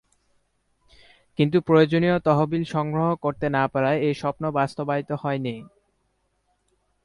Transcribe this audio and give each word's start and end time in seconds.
কিন্তু 1.39 1.57
প্রয়োজনীয় 1.61 2.17
তহবিল 2.19 2.63
সংগ্রহ 2.65 3.07
করতে 3.15 3.47
না 3.49 3.63
পারায় 3.67 3.99
এ 4.01 4.09
স্বপ্ন 4.13 4.43
বাস্তবায়িত 4.51 5.09
হয় 5.21 5.39
নি। 5.39 5.55